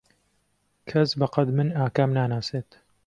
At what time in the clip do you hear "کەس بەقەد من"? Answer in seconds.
0.89-1.67